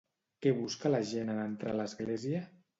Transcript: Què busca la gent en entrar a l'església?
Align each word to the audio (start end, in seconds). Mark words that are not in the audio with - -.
Què 0.45 0.53
busca 0.61 0.91
la 0.95 1.03
gent 1.11 1.31
en 1.35 1.43
entrar 1.45 1.77
a 1.77 1.79
l'església? 1.83 2.45